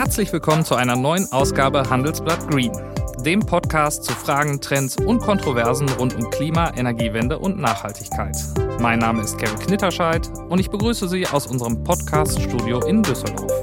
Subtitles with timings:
[0.00, 2.72] Herzlich willkommen zu einer neuen Ausgabe Handelsblatt Green,
[3.22, 8.34] dem Podcast zu Fragen, Trends und Kontroversen rund um Klima, Energiewende und Nachhaltigkeit.
[8.80, 13.59] Mein Name ist Kevin Knitterscheid und ich begrüße Sie aus unserem Podcast-Studio in Düsseldorf.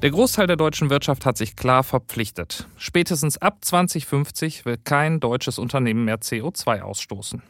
[0.00, 2.68] Der Großteil der deutschen Wirtschaft hat sich klar verpflichtet.
[2.76, 7.42] Spätestens ab 2050 will kein deutsches Unternehmen mehr CO2 ausstoßen.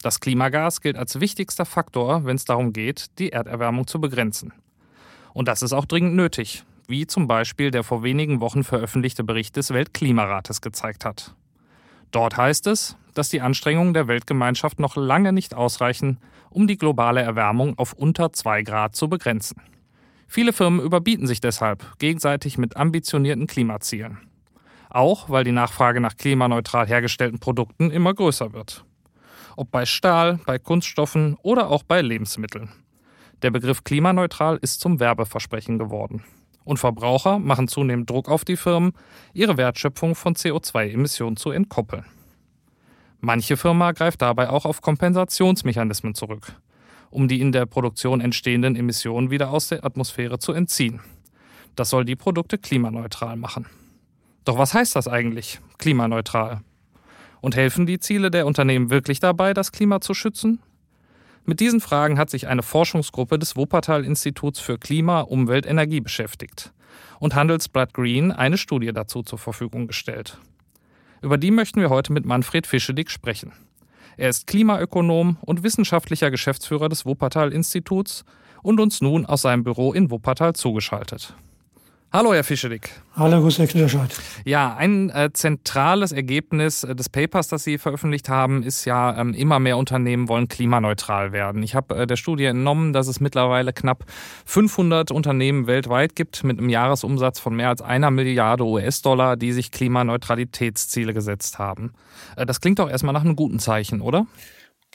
[0.00, 4.54] Das Klimagas gilt als wichtigster Faktor, wenn es darum geht, die Erderwärmung zu begrenzen.
[5.34, 9.56] Und das ist auch dringend nötig, wie zum Beispiel der vor wenigen Wochen veröffentlichte Bericht
[9.56, 11.34] des Weltklimarates gezeigt hat.
[12.10, 17.20] Dort heißt es, dass die Anstrengungen der Weltgemeinschaft noch lange nicht ausreichen, um die globale
[17.20, 19.60] Erwärmung auf unter 2 Grad zu begrenzen.
[20.32, 24.16] Viele Firmen überbieten sich deshalb gegenseitig mit ambitionierten Klimazielen.
[24.88, 28.82] Auch weil die Nachfrage nach klimaneutral hergestellten Produkten immer größer wird.
[29.58, 32.70] Ob bei Stahl, bei Kunststoffen oder auch bei Lebensmitteln.
[33.42, 36.24] Der Begriff klimaneutral ist zum Werbeversprechen geworden.
[36.64, 38.94] Und Verbraucher machen zunehmend Druck auf die Firmen,
[39.34, 42.06] ihre Wertschöpfung von CO2-Emissionen zu entkoppeln.
[43.20, 46.54] Manche Firma greift dabei auch auf Kompensationsmechanismen zurück,
[47.12, 51.00] um die in der Produktion entstehenden Emissionen wieder aus der Atmosphäre zu entziehen.
[51.76, 53.66] Das soll die Produkte klimaneutral machen.
[54.44, 56.62] Doch was heißt das eigentlich, klimaneutral?
[57.40, 60.60] Und helfen die Ziele der Unternehmen wirklich dabei, das Klima zu schützen?
[61.44, 66.72] Mit diesen Fragen hat sich eine Forschungsgruppe des Wuppertal-Instituts für Klima, Umwelt, Energie beschäftigt
[67.18, 70.38] und Handelsblatt Green eine Studie dazu zur Verfügung gestellt.
[71.20, 73.52] Über die möchten wir heute mit Manfred Fischedick sprechen.
[74.16, 78.24] Er ist Klimaökonom und wissenschaftlicher Geschäftsführer des Wuppertal-Instituts
[78.62, 81.34] und uns nun aus seinem Büro in Wuppertal zugeschaltet.
[82.14, 82.90] Hallo, Herr Fischedick.
[83.16, 84.14] Hallo, Grüß Herr Knirscheid.
[84.44, 89.32] Ja, ein äh, zentrales Ergebnis äh, des Papers, das Sie veröffentlicht haben, ist ja, ähm,
[89.32, 91.62] immer mehr Unternehmen wollen klimaneutral werden.
[91.62, 94.04] Ich habe äh, der Studie entnommen, dass es mittlerweile knapp
[94.44, 99.70] 500 Unternehmen weltweit gibt mit einem Jahresumsatz von mehr als einer Milliarde US-Dollar, die sich
[99.70, 101.94] Klimaneutralitätsziele gesetzt haben.
[102.36, 104.26] Äh, das klingt doch erstmal nach einem guten Zeichen, oder?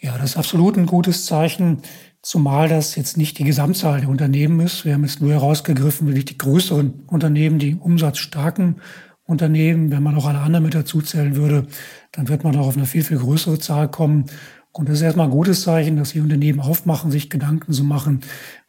[0.02, 1.82] Ja, das ist absolut ein gutes Zeichen.
[2.22, 4.86] Zumal das jetzt nicht die Gesamtzahl der Unternehmen ist.
[4.86, 8.82] Wir haben jetzt nur herausgegriffen, wirklich die größeren Unternehmen, die umsatzstarken
[9.26, 9.92] Unternehmen.
[9.92, 11.68] Wenn man auch alle anderen mit dazu zählen würde,
[12.12, 14.26] dann wird man auch auf eine viel, viel größere Zahl kommen.
[14.72, 18.22] Und das ist erstmal ein gutes Zeichen, dass die Unternehmen aufmachen, sich Gedanken zu machen,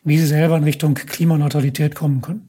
[0.05, 2.48] wie sie selber in Richtung Klimaneutralität kommen können.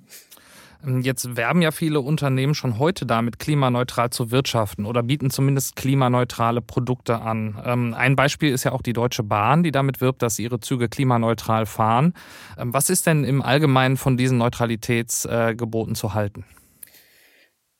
[0.85, 5.75] Ähm, jetzt werben ja viele Unternehmen schon heute damit, klimaneutral zu wirtschaften oder bieten zumindest
[5.75, 7.62] klimaneutrale Produkte an.
[7.63, 10.59] Ähm, ein Beispiel ist ja auch die Deutsche Bahn, die damit wirbt, dass sie ihre
[10.59, 12.13] Züge klimaneutral fahren.
[12.57, 16.45] Ähm, was ist denn im Allgemeinen von diesen Neutralitätsgeboten zu halten?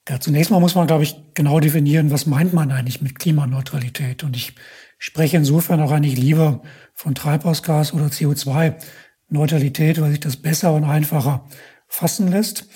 [0.08, 4.24] Ja, zunächst mal muss man, glaube ich, genau definieren, was meint man eigentlich mit Klimaneutralität.
[4.24, 4.56] Und ich
[4.98, 6.64] spreche insofern auch eigentlich lieber
[6.96, 11.46] von Treibhausgas oder CO2-Neutralität, weil sich das besser und einfacher
[11.90, 12.68] fassen lässt.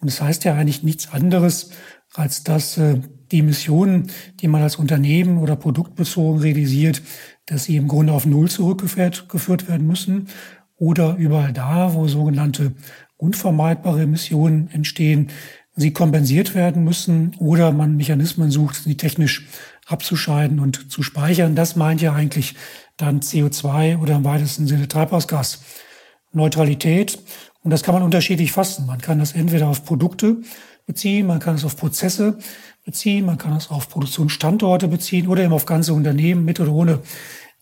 [0.00, 1.70] Und es das heißt ja eigentlich nichts anderes,
[2.14, 3.00] als dass äh,
[3.30, 4.10] die Emissionen,
[4.40, 7.00] die man als Unternehmen oder produktbezogen realisiert,
[7.46, 10.28] dass sie im Grunde auf Null zurückgeführt geführt werden müssen
[10.76, 12.74] oder überall da, wo sogenannte
[13.16, 15.30] unvermeidbare Emissionen entstehen,
[15.76, 19.46] sie kompensiert werden müssen oder man Mechanismen sucht, sie technisch
[19.86, 21.54] abzuscheiden und zu speichern.
[21.54, 22.54] Das meint ja eigentlich
[22.96, 27.18] dann CO2 oder im weitesten Sinne Treibhausgasneutralität.
[27.62, 28.86] Und das kann man unterschiedlich fassen.
[28.86, 30.38] Man kann das entweder auf Produkte
[30.86, 32.38] beziehen, man kann es auf Prozesse
[32.84, 37.00] beziehen, man kann es auf Produktionsstandorte beziehen oder eben auf ganze Unternehmen mit oder ohne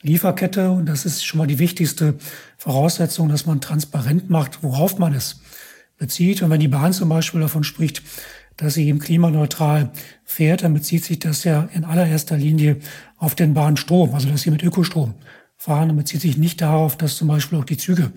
[0.02, 0.70] Lieferkette.
[0.70, 2.14] Und das ist schon mal die wichtigste
[2.56, 5.40] Voraussetzung, dass man transparent macht, worauf man es
[5.98, 6.42] bezieht.
[6.42, 8.02] Und wenn die Bahn zum Beispiel davon spricht,
[8.56, 9.90] dass sie eben klimaneutral
[10.24, 12.78] fährt, dann bezieht sich das ja in allererster Linie
[13.16, 15.14] auf den Bahnstrom, also dass sie mit Ökostrom
[15.56, 18.12] fahren und bezieht sich nicht darauf, dass zum Beispiel auch die Züge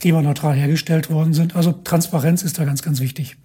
[0.00, 1.54] klimaneutral hergestellt worden sind.
[1.54, 3.36] Also Transparenz ist da ganz, ganz wichtig.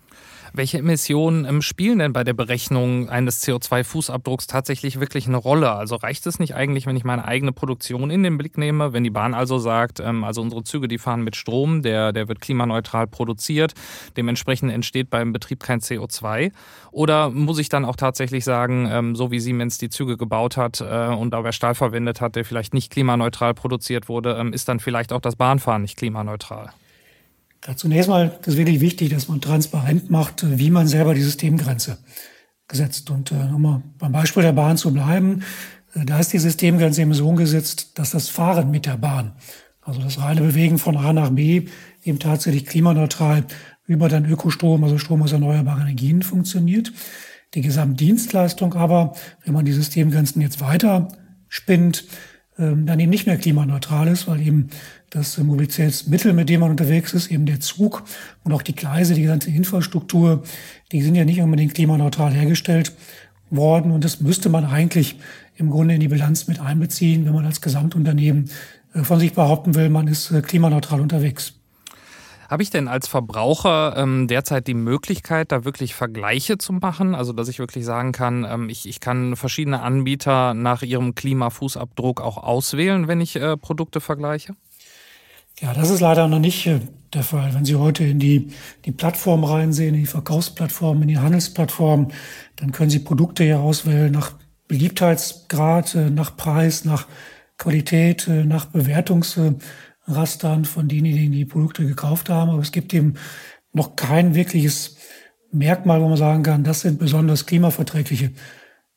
[0.58, 5.74] Welche Emissionen ähm, spielen denn bei der Berechnung eines CO2-Fußabdrucks tatsächlich wirklich eine Rolle?
[5.74, 9.04] Also reicht es nicht eigentlich, wenn ich meine eigene Produktion in den Blick nehme, wenn
[9.04, 12.40] die Bahn also sagt, ähm, also unsere Züge, die fahren mit Strom, der, der wird
[12.40, 13.74] klimaneutral produziert,
[14.16, 16.54] dementsprechend entsteht beim Betrieb kein CO2?
[16.92, 20.80] Oder muss ich dann auch tatsächlich sagen, ähm, so wie Siemens die Züge gebaut hat
[20.80, 25.12] äh, und dabei Stahl verwendet hat, der vielleicht nicht klimaneutral produziert wurde, ist dann vielleicht
[25.12, 26.72] auch das Bahnfahren nicht klimaneutral?
[27.68, 31.24] Ja, zunächst mal ist es wirklich wichtig, dass man transparent macht, wie man selber die
[31.24, 31.98] Systemgrenze
[32.68, 33.10] gesetzt.
[33.10, 35.44] Und äh, um mal beim Beispiel der Bahn zu bleiben,
[35.96, 39.34] äh, da ist die Systemgrenze eben so umgesetzt, dass das Fahren mit der Bahn,
[39.82, 41.68] also das reine Bewegen von A nach B,
[42.04, 43.46] eben tatsächlich klimaneutral
[43.88, 46.92] über dann Ökostrom, also Strom aus erneuerbaren Energien funktioniert.
[47.56, 51.08] Die Gesamtdienstleistung aber, wenn man die Systemgrenzen jetzt weiter
[51.48, 52.06] spinnt,
[52.58, 54.70] ähm, dann eben nicht mehr klimaneutral ist, weil eben
[55.16, 58.04] das Mobilitätsmittel, mit dem man unterwegs ist, eben der Zug
[58.44, 60.44] und auch die Gleise, die ganze Infrastruktur,
[60.92, 62.92] die sind ja nicht unbedingt klimaneutral hergestellt
[63.50, 63.92] worden.
[63.92, 65.18] Und das müsste man eigentlich
[65.56, 68.50] im Grunde in die Bilanz mit einbeziehen, wenn man als Gesamtunternehmen
[68.94, 71.54] äh, von sich behaupten will, man ist äh, klimaneutral unterwegs.
[72.50, 77.16] Habe ich denn als Verbraucher ähm, derzeit die Möglichkeit, da wirklich Vergleiche zu machen?
[77.16, 82.22] Also, dass ich wirklich sagen kann, ähm, ich, ich kann verschiedene Anbieter nach ihrem Klimafußabdruck
[82.22, 84.56] auch auswählen, wenn ich äh, Produkte vergleiche?
[85.62, 86.82] Ja, das ist leider noch nicht äh,
[87.14, 87.54] der Fall.
[87.54, 88.50] Wenn Sie heute in die,
[88.84, 92.10] die Plattform reinsehen, in die Verkaufsplattform, in die Handelsplattform,
[92.58, 94.34] dann können Sie Produkte ja auswählen nach
[94.68, 97.08] Beliebtheitsgrad, äh, nach Preis, nach
[97.58, 102.52] Qualität, äh, nach Bewertungsrastern von denjenigen, die die Produkte gekauft haben.
[102.52, 103.14] Aber es gibt eben
[103.72, 104.98] noch kein wirkliches
[105.52, 108.32] Merkmal, wo man sagen kann, das sind besonders klimaverträgliche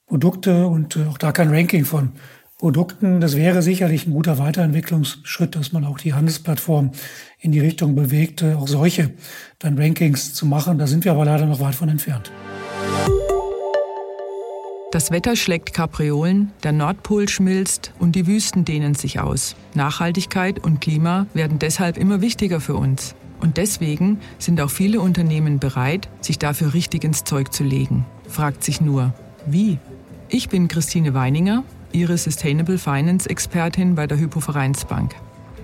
[0.07, 2.15] Produkte und auch da kein Ranking von
[2.59, 3.21] Produkten.
[3.21, 6.91] Das wäre sicherlich ein guter Weiterentwicklungsschritt, dass man auch die Handelsplattform
[7.39, 9.11] in die Richtung bewegt, auch solche
[9.61, 10.77] dann Rankings zu machen.
[10.77, 12.33] Da sind wir aber leider noch weit von entfernt.
[14.91, 19.55] Das Wetter schlägt Kapriolen, der Nordpol schmilzt und die Wüsten dehnen sich aus.
[19.75, 23.15] Nachhaltigkeit und Klima werden deshalb immer wichtiger für uns.
[23.41, 28.05] Und deswegen sind auch viele Unternehmen bereit, sich dafür richtig ins Zeug zu legen.
[28.29, 29.13] Fragt sich nur,
[29.47, 29.79] wie?
[30.29, 35.14] Ich bin Christine Weininger, Ihre Sustainable Finance Expertin bei der Hypovereinsbank.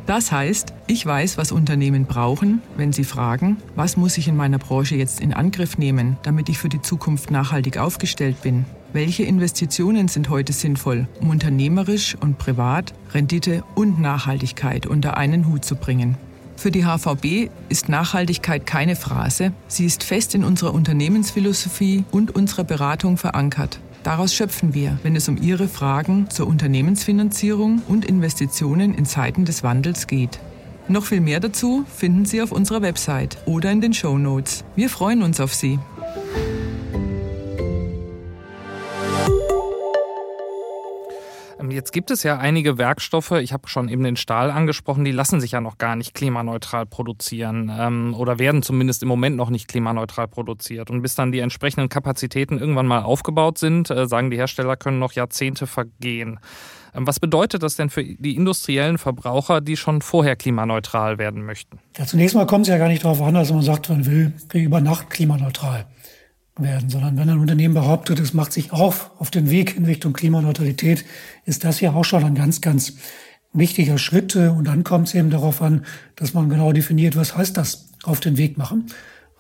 [0.07, 4.59] Das heißt, ich weiß, was Unternehmen brauchen, wenn sie fragen, was muss ich in meiner
[4.59, 8.67] Branche jetzt in Angriff nehmen, damit ich für die Zukunft nachhaltig aufgestellt bin.
[8.93, 15.65] Welche Investitionen sind heute sinnvoll, um unternehmerisch und privat Rendite und Nachhaltigkeit unter einen Hut
[15.65, 16.17] zu bringen?
[16.57, 22.65] Für die HVB ist Nachhaltigkeit keine Phrase, sie ist fest in unserer Unternehmensphilosophie und unserer
[22.65, 23.81] Beratung verankert.
[24.05, 29.63] Daraus schöpfen wir, wenn es um Ihre Fragen zur Unternehmensfinanzierung und Investitionen in Zeiten des
[29.63, 30.41] Wandels geht.
[30.89, 34.63] Noch viel mehr dazu finden Sie auf unserer Website oder in den Show Notes.
[34.77, 35.79] Wir freuen uns auf Sie.
[41.71, 45.41] Jetzt gibt es ja einige Werkstoffe, ich habe schon eben den Stahl angesprochen, die lassen
[45.41, 49.69] sich ja noch gar nicht klimaneutral produzieren ähm, oder werden zumindest im Moment noch nicht
[49.69, 50.91] klimaneutral produziert.
[50.91, 54.99] Und bis dann die entsprechenden Kapazitäten irgendwann mal aufgebaut sind, äh, sagen die Hersteller, können
[54.99, 56.41] noch Jahrzehnte vergehen.
[56.95, 61.79] Ähm, was bedeutet das denn für die industriellen Verbraucher, die schon vorher klimaneutral werden möchten?
[61.99, 64.33] Ja, zunächst mal kommt es ja gar nicht darauf an, dass man sagt, man will
[64.53, 65.87] über Nacht klimaneutral
[66.57, 70.13] werden, sondern wenn ein Unternehmen behauptet, es macht sich auf auf den Weg in Richtung
[70.13, 71.05] Klimaneutralität,
[71.45, 72.95] ist das ja auch schon ein ganz, ganz
[73.53, 74.37] wichtiger Schritt.
[74.37, 75.85] Und dann kommt es eben darauf an,
[76.17, 78.87] dass man genau definiert, was heißt das auf den Weg machen.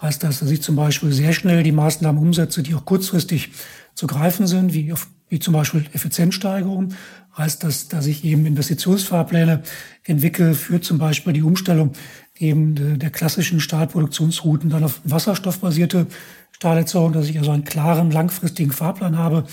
[0.01, 3.53] Heißt das, dass ich zum Beispiel sehr schnell die Maßnahmen umsetze, die auch kurzfristig
[3.95, 6.95] zu greifen sind, wie, auf, wie zum Beispiel Effizienzsteigerung.
[7.37, 9.63] Heißt das, dass ich eben Investitionsfahrpläne
[10.05, 11.93] entwickle für zum Beispiel die Umstellung
[12.37, 16.07] eben der klassischen Stahlproduktionsrouten dann auf wasserstoffbasierte
[16.55, 19.45] Stahlerzeugung, dass ich also einen klaren, langfristigen Fahrplan habe,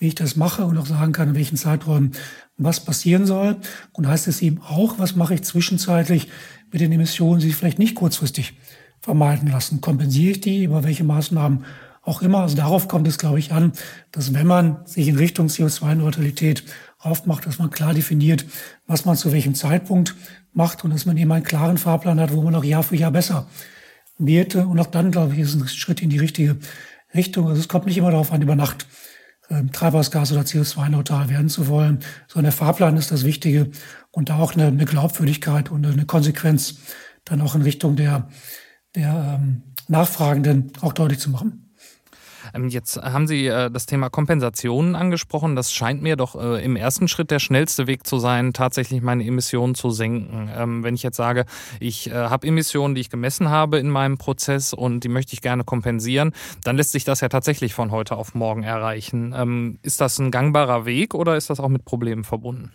[0.00, 2.12] wie ich das mache und auch sagen kann, in welchen Zeiträumen
[2.56, 3.56] was passieren soll.
[3.92, 6.28] Und heißt es eben auch, was mache ich zwischenzeitlich
[6.72, 8.54] mit den Emissionen, die sich vielleicht nicht kurzfristig
[9.00, 9.80] vermeiden lassen.
[9.80, 11.64] Kompensiere ich die über welche Maßnahmen
[12.02, 12.40] auch immer.
[12.40, 13.72] Also darauf kommt es, glaube ich, an,
[14.10, 16.64] dass wenn man sich in Richtung CO2-Neutralität
[16.98, 18.44] aufmacht, dass man klar definiert,
[18.88, 20.16] was man zu welchem Zeitpunkt
[20.52, 23.12] macht und dass man eben einen klaren Fahrplan hat, wo man auch Jahr für Jahr
[23.12, 23.46] besser
[24.18, 24.54] wird.
[24.56, 26.58] Und auch dann, glaube ich, ist ein Schritt in die richtige
[27.14, 27.48] Richtung.
[27.48, 28.86] Also es kommt nicht immer darauf an, über Nacht
[29.48, 33.70] äh, Treibhausgas- oder CO2-neutral werden zu wollen, sondern der Fahrplan ist das Wichtige
[34.10, 36.76] und da auch eine, eine Glaubwürdigkeit und eine Konsequenz
[37.24, 38.28] dann auch in Richtung der,
[38.94, 41.67] der ähm, Nachfragenden auch deutlich zu machen.
[42.54, 45.56] Ähm, jetzt haben Sie äh, das Thema Kompensationen angesprochen.
[45.56, 49.24] Das scheint mir doch äh, im ersten Schritt der schnellste Weg zu sein, tatsächlich meine
[49.24, 50.50] Emissionen zu senken.
[50.56, 51.44] Ähm, wenn ich jetzt sage,
[51.80, 55.40] ich äh, habe Emissionen, die ich gemessen habe in meinem Prozess und die möchte ich
[55.40, 56.32] gerne kompensieren,
[56.64, 59.34] dann lässt sich das ja tatsächlich von heute auf morgen erreichen.
[59.36, 62.72] Ähm, ist das ein gangbarer Weg oder ist das auch mit Problemen verbunden?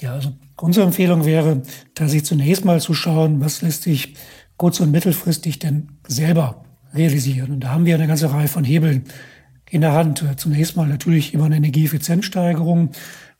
[0.00, 1.62] Ja, also unsere Empfehlung wäre,
[1.94, 4.16] da sich zunächst mal zu schauen, was lässt sich
[4.56, 7.52] kurz- und mittelfristig denn selber realisieren.
[7.52, 9.04] Und da haben wir eine ganze Reihe von Hebeln
[9.70, 10.24] in der Hand.
[10.36, 12.90] Zunächst mal natürlich immer eine Energieeffizienzsteigerung,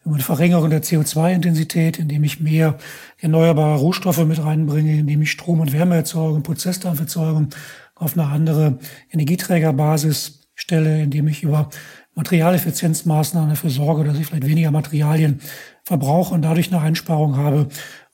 [0.05, 2.79] über eine Verringerung der CO2-Intensität, indem ich mehr
[3.19, 7.51] erneuerbare Rohstoffe mit reinbringe, indem ich Strom- und Wärmeerzeugung, Prozessdampferzeugung
[7.95, 8.79] auf eine andere
[9.11, 11.69] Energieträgerbasis stelle, indem ich über
[12.15, 15.41] Materialeffizienzmaßnahmen dafür sorge, dass ich vielleicht weniger Materialien
[15.85, 17.69] verbrauche und dadurch eine Einsparung habe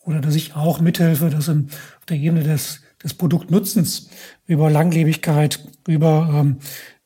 [0.04, 4.10] oder dass ich auch mithelfe, dass auf der Ebene des des Produktnutzens,
[4.46, 6.58] über Langlebigkeit, über ähm,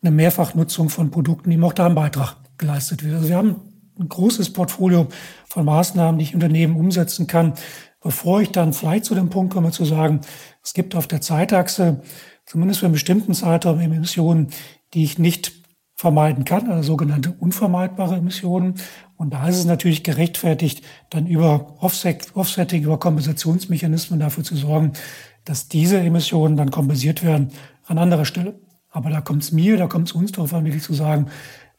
[0.03, 3.15] eine Mehrfachnutzung von Produkten, die auch da einen Beitrag geleistet wird.
[3.15, 3.57] Also wir haben
[3.99, 5.09] ein großes Portfolio
[5.47, 7.53] von Maßnahmen, die ich Unternehmen umsetzen kann,
[8.01, 10.23] bevor ich dann vielleicht zu dem Punkt komme zu sagen,
[10.65, 12.01] es gibt auf der Zeitachse
[12.47, 14.49] zumindest für einen bestimmten Zeitraum Emissionen,
[14.95, 15.53] die ich nicht
[15.95, 18.77] vermeiden kann, also sogenannte unvermeidbare Emissionen.
[19.19, 24.95] Und da ist es natürlich gerechtfertigt, dann über Offset, Offsetting, über Kompensationsmechanismen dafür zu sorgen,
[25.45, 27.51] dass diese Emissionen dann kompensiert werden
[27.87, 28.59] an anderer Stelle.
[28.91, 31.27] Aber da kommt es mir, da kommt es uns darauf an, wirklich zu sagen,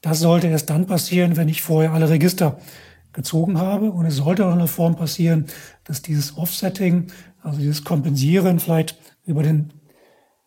[0.02, 2.58] das sollte erst dann passieren, wenn ich vorher alle Register
[3.14, 3.92] gezogen habe.
[3.92, 5.46] Und es sollte auch in der Form passieren,
[5.84, 7.08] dass dieses Offsetting,
[7.42, 9.74] also dieses Kompensieren vielleicht über den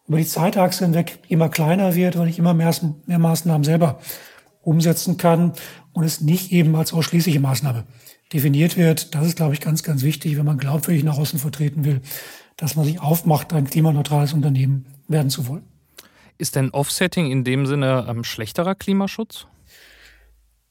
[0.07, 2.75] über die Zeitachse hinweg immer kleiner wird, weil ich immer mehr,
[3.07, 4.01] mehr Maßnahmen selber
[4.61, 5.53] umsetzen kann
[5.93, 7.85] und es nicht eben als ausschließliche Maßnahme
[8.35, 9.15] definiert wird.
[9.15, 12.03] Das ist, glaube ich, ganz, ganz wichtig, wenn man glaubwürdig nach außen vertreten will,
[12.57, 15.63] dass man sich aufmacht, ein klimaneutrales Unternehmen werden zu wollen.
[16.37, 19.47] Ist denn Offsetting in dem Sinne ähm, schlechterer Klimaschutz?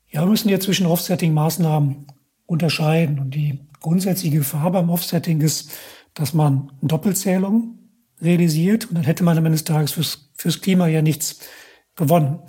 [0.10, 2.06] Ja, wir müssen jetzt zwischen Offsetting-Maßnahmen
[2.46, 3.18] unterscheiden.
[3.18, 5.72] Und die grundsätzliche Gefahr beim Offsetting ist,
[6.14, 7.80] dass man Doppelzählung
[8.22, 11.40] realisiert und dann hätte man am Ende des Tages fürs, fürs Klima ja nichts
[11.96, 12.40] gewonnen.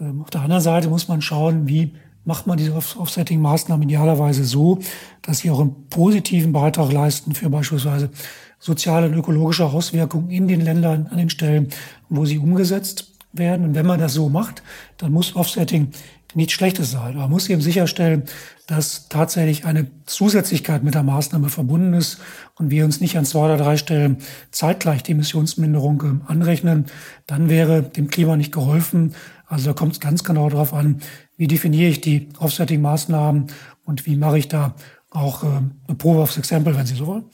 [0.00, 4.78] Ähm, auf der anderen Seite muss man schauen, wie macht man diese Offsetting-Maßnahmen idealerweise so,
[5.22, 8.10] dass sie auch einen positiven Beitrag leisten für beispielsweise
[8.58, 11.68] soziale und ökologische Auswirkungen in den Ländern, an den Stellen,
[12.08, 13.66] wo sie umgesetzt werden.
[13.66, 14.62] Und wenn man das so macht,
[14.98, 15.88] dann muss Offsetting
[16.34, 17.16] nichts Schlechtes sein.
[17.16, 18.24] Man muss eben sicherstellen,
[18.66, 22.18] dass tatsächlich eine Zusätzlichkeit mit der Maßnahme verbunden ist
[22.54, 24.18] und wir uns nicht an zwei oder drei Stellen
[24.50, 26.86] zeitgleich die Emissionsminderung ähm, anrechnen.
[27.26, 29.14] Dann wäre dem Klima nicht geholfen.
[29.46, 31.02] Also da kommt es ganz genau darauf an,
[31.42, 33.48] wie definiere ich die Offsetting-Maßnahmen
[33.84, 34.76] und wie mache ich da
[35.10, 37.24] auch äh, eine Probe aufs Exempel, wenn Sie so wollen.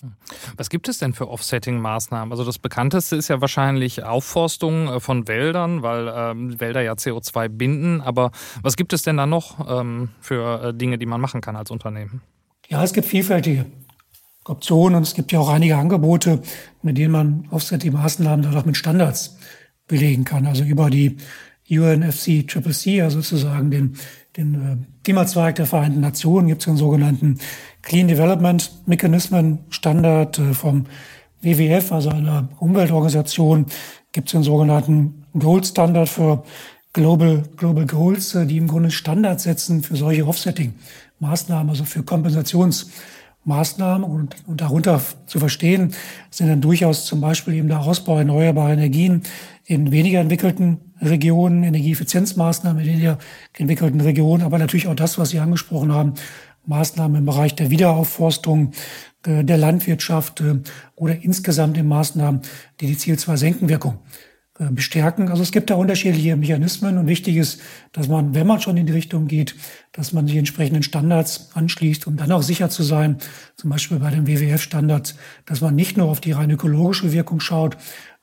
[0.57, 2.33] Was gibt es denn für Offsetting-Maßnahmen?
[2.33, 7.51] Also das bekannteste ist ja wahrscheinlich Aufforstung äh, von Wäldern, weil ähm, Wälder ja CO2
[7.51, 8.01] binden.
[8.01, 8.31] Aber
[8.63, 11.71] was gibt es denn da noch ähm, für äh, Dinge, die man machen kann als
[11.71, 12.23] Unternehmen?
[12.67, 13.67] Ja, es gibt vielfältige
[14.47, 16.41] Optionen und es gibt ja auch einige Angebote,
[16.81, 19.37] mit denen man Offsetting-Maßnahmen dann auch mit Standards
[19.87, 20.47] belegen kann.
[20.47, 21.19] Also über die
[21.71, 23.97] UNFCCCC, also sozusagen den,
[24.37, 27.39] den äh, Klimazweig der Vereinten Nationen, gibt es einen sogenannten
[27.83, 30.87] Clean Development Mechanismen Standard äh, vom
[31.43, 33.67] WWF, also einer Umweltorganisation,
[34.13, 36.43] gibt es den sogenannten Gold Standard für
[36.93, 44.05] Global, Global Goals, äh, die im Grunde Standards setzen für solche Offsetting-Maßnahmen, also für Kompensationsmaßnahmen.
[44.05, 45.95] Und, und darunter zu verstehen
[46.31, 49.23] sind dann durchaus zum Beispiel eben der Ausbau erneuerbarer Energien
[49.65, 53.19] in weniger entwickelten Regionen, Energieeffizienzmaßnahmen in weniger
[53.57, 56.15] entwickelten Regionen, aber natürlich auch das, was Sie angesprochen haben,
[56.67, 58.73] Maßnahmen im Bereich der Wiederaufforstung,
[59.27, 60.61] äh, der Landwirtschaft äh,
[60.95, 62.43] oder insgesamt in Maßnahmen,
[62.81, 63.99] die die Ziel-2-Senkenwirkung
[64.59, 65.29] äh, bestärken.
[65.29, 67.61] Also es gibt da unterschiedliche Mechanismen und wichtig ist,
[67.93, 69.55] dass man, wenn man schon in die Richtung geht,
[69.93, 73.19] dass man die entsprechenden Standards anschließt, um dann auch sicher zu sein,
[73.57, 75.15] zum Beispiel bei dem WWF-Standard,
[75.47, 77.77] dass man nicht nur auf die rein ökologische Wirkung schaut,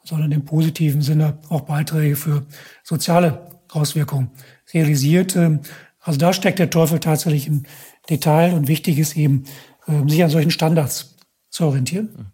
[0.05, 2.45] sondern im positiven Sinne auch Beiträge für
[2.83, 4.31] soziale Auswirkungen
[4.73, 5.35] realisiert.
[5.35, 5.59] Ähm,
[5.99, 7.63] also da steckt der Teufel tatsächlich im
[8.09, 9.43] Detail und wichtig ist eben,
[9.87, 11.15] ähm, sich an solchen Standards
[11.49, 12.31] zu orientieren.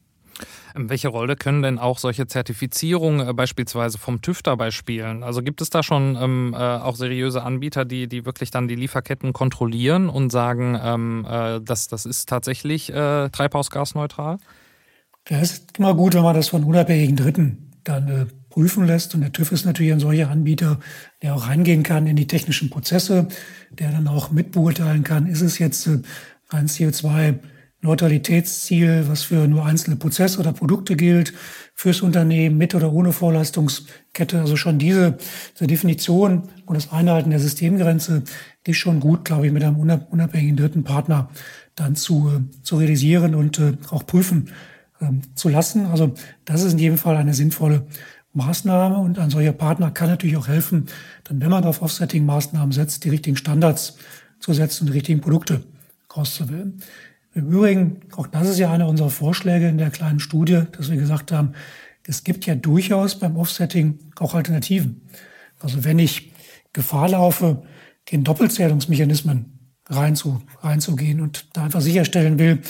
[0.75, 5.23] Ähm, welche Rolle können denn auch solche Zertifizierungen äh, beispielsweise vom TÜV dabei spielen?
[5.23, 8.75] Also gibt es da schon ähm, äh, auch seriöse Anbieter, die, die wirklich dann die
[8.75, 14.37] Lieferketten kontrollieren und sagen, ähm, äh, dass das ist tatsächlich äh, treibhausgasneutral?
[15.25, 19.15] Das ist immer gut, wenn man das von unabhängigen Dritten dann äh, prüfen lässt.
[19.15, 20.79] Und der TÜV ist natürlich ein solcher Anbieter,
[21.21, 23.27] der auch reingehen kann in die technischen Prozesse,
[23.71, 25.99] der dann auch mitbeurteilen kann, ist es jetzt äh,
[26.49, 31.33] ein CO2-Neutralitätsziel, was für nur einzelne Prozesse oder Produkte gilt,
[31.73, 34.41] fürs Unternehmen mit oder ohne Vorleistungskette.
[34.41, 35.17] Also schon diese,
[35.55, 38.23] diese Definition und das Einhalten der Systemgrenze
[38.65, 41.29] ist schon gut, glaube ich, mit einem unabhängigen dritten Partner
[41.75, 44.51] dann zu, äh, zu realisieren und äh, auch prüfen
[45.01, 45.85] ähm, zu lassen.
[45.85, 46.13] Also
[46.45, 47.87] das ist in jedem Fall eine sinnvolle
[48.33, 50.87] Maßnahme und ein solcher Partner kann natürlich auch helfen,
[51.25, 53.97] dann wenn man auf Offsetting-Maßnahmen setzt, die richtigen Standards
[54.39, 55.63] zu setzen und die richtigen Produkte
[56.07, 56.81] auszuwählen.
[57.33, 60.97] Im Übrigen, auch das ist ja einer unserer Vorschläge in der kleinen Studie, dass wir
[60.97, 61.53] gesagt haben,
[62.05, 65.01] es gibt ja durchaus beim Offsetting auch Alternativen.
[65.59, 66.31] Also wenn ich
[66.73, 67.63] Gefahr laufe,
[68.09, 72.61] in Doppelzählungsmechanismen reinzu, reinzugehen und da einfach sicherstellen will,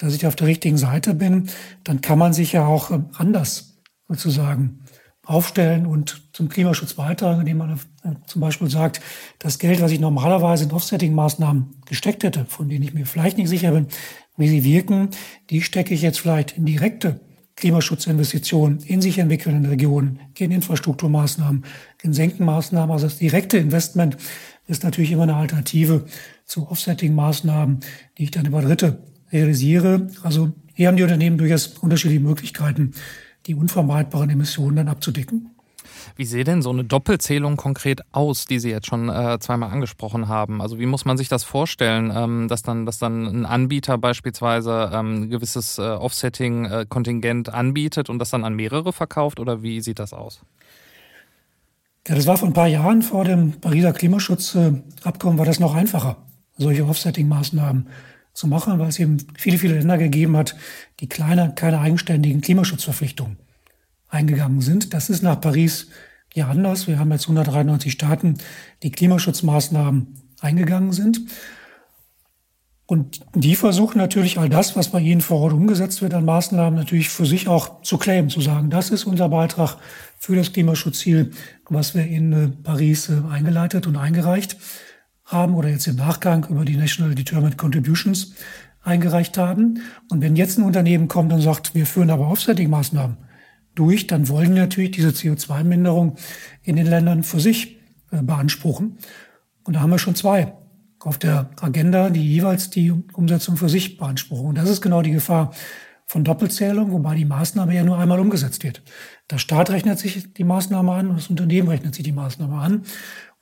[0.00, 1.48] dass ich auf der richtigen Seite bin,
[1.84, 3.78] dann kann man sich ja auch ähm, anders
[4.08, 4.80] sozusagen
[5.24, 9.00] aufstellen und zum Klimaschutz beitragen, indem man äh, zum Beispiel sagt,
[9.38, 13.48] das Geld, was ich normalerweise in Offsetting-Maßnahmen gesteckt hätte, von denen ich mir vielleicht nicht
[13.48, 13.86] sicher bin,
[14.36, 15.10] wie sie wirken,
[15.50, 17.20] die stecke ich jetzt vielleicht in direkte
[17.56, 21.66] Klimaschutzinvestitionen in sich entwickelnden Regionen, in Infrastrukturmaßnahmen,
[22.02, 24.16] in Senkenmaßnahmen, also das direkte Investment
[24.66, 26.06] ist natürlich immer eine Alternative
[26.46, 27.80] zu Offsetting-Maßnahmen,
[28.16, 30.08] die ich dann über Dritte realisiere.
[30.22, 32.92] Also hier haben die Unternehmen durchaus unterschiedliche Möglichkeiten,
[33.46, 35.50] die unvermeidbaren Emissionen dann abzudecken.
[36.16, 40.28] Wie sieht denn so eine Doppelzählung konkret aus, die Sie jetzt schon äh, zweimal angesprochen
[40.28, 40.60] haben?
[40.60, 44.90] Also wie muss man sich das vorstellen, ähm, dass dann, dass dann ein Anbieter beispielsweise
[44.92, 49.80] ähm, ein gewisses äh, Offsetting-Kontingent äh, anbietet und das dann an mehrere verkauft oder wie
[49.80, 50.40] sieht das aus?
[52.08, 56.16] Ja, das war vor ein paar Jahren vor dem Pariser Klimaschutzabkommen war das noch einfacher,
[56.56, 57.88] solche Offsetting-Maßnahmen
[58.40, 60.56] zu machen, weil es eben viele, viele Länder gegeben hat,
[61.00, 63.36] die kleine, keine eigenständigen Klimaschutzverpflichtungen
[64.08, 64.94] eingegangen sind.
[64.94, 65.88] Das ist nach Paris
[66.34, 66.88] ja anders.
[66.88, 68.38] Wir haben jetzt 193 Staaten,
[68.82, 70.06] die Klimaschutzmaßnahmen
[70.40, 71.20] eingegangen sind.
[72.86, 76.76] Und die versuchen natürlich all das, was bei ihnen vor Ort umgesetzt wird an Maßnahmen,
[76.76, 79.76] natürlich für sich auch zu claimen, zu sagen, das ist unser Beitrag
[80.18, 81.30] für das Klimaschutzziel,
[81.68, 84.89] was wir in äh, Paris äh, eingeleitet und eingereicht haben
[85.32, 88.34] oder jetzt im Nachgang über die National Determined Contributions
[88.82, 89.82] eingereicht haben.
[90.10, 93.16] Und wenn jetzt ein Unternehmen kommt und sagt, wir führen aber Offsetting-Maßnahmen
[93.74, 96.16] durch, dann wollen wir natürlich diese CO2-Minderung
[96.62, 97.78] in den Ländern für sich
[98.10, 98.98] äh, beanspruchen.
[99.64, 100.54] Und da haben wir schon zwei
[100.98, 104.46] auf der Agenda, die jeweils die Umsetzung für sich beanspruchen.
[104.46, 105.52] Und das ist genau die Gefahr
[106.06, 108.82] von Doppelzählung, wobei die Maßnahme ja nur einmal umgesetzt wird.
[109.30, 112.82] Der Staat rechnet sich die Maßnahme an und das Unternehmen rechnet sich die Maßnahme an.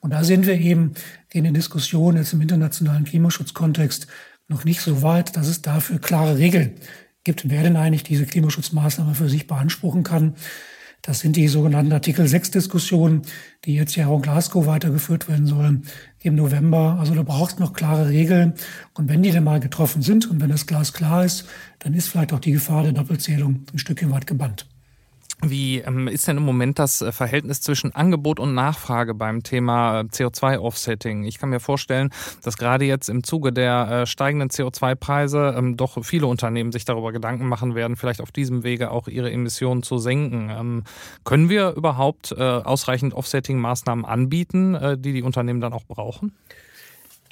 [0.00, 0.94] Und da sind wir eben
[1.32, 4.06] in den Diskussionen jetzt im internationalen Klimaschutzkontext
[4.48, 6.76] noch nicht so weit, dass es dafür klare Regeln
[7.24, 10.34] gibt, wer denn eigentlich diese Klimaschutzmaßnahme für sich beanspruchen kann.
[11.02, 13.22] Das sind die sogenannten Artikel 6 Diskussionen,
[13.64, 15.84] die jetzt ja auch in Glasgow weitergeführt werden sollen
[16.20, 16.96] im November.
[16.98, 18.54] Also du brauchst noch klare Regeln.
[18.94, 21.46] Und wenn die dann mal getroffen sind und wenn das Glas klar ist,
[21.78, 24.66] dann ist vielleicht auch die Gefahr der Doppelzählung ein Stückchen weit gebannt.
[25.40, 30.00] Wie ähm, ist denn im Moment das äh, Verhältnis zwischen Angebot und Nachfrage beim Thema
[30.00, 31.24] äh, CO2-Offsetting?
[31.24, 32.10] Ich kann mir vorstellen,
[32.42, 37.12] dass gerade jetzt im Zuge der äh, steigenden CO2-Preise ähm, doch viele Unternehmen sich darüber
[37.12, 40.50] Gedanken machen werden, vielleicht auf diesem Wege auch ihre Emissionen zu senken.
[40.50, 40.82] Ähm,
[41.24, 46.32] können wir überhaupt ausreichend Offsetting-Maßnahmen anbieten, die die Unternehmen dann auch brauchen?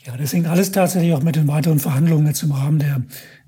[0.05, 3.03] Ja, das hängt alles tatsächlich auch mit den weiteren Verhandlungen jetzt im Rahmen der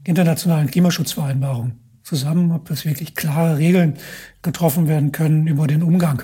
[0.04, 1.72] internationalen Klimaschutzvereinbarung
[2.08, 3.94] zusammen, ob das wirklich klare Regeln
[4.42, 6.22] getroffen werden können über den Umgang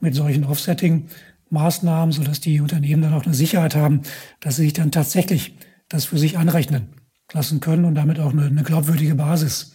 [0.00, 4.02] mit solchen Offsetting-Maßnahmen, sodass die Unternehmen dann auch eine Sicherheit haben,
[4.40, 5.56] dass sie sich dann tatsächlich
[5.88, 6.88] das für sich anrechnen
[7.32, 9.74] lassen können und damit auch eine, eine glaubwürdige Basis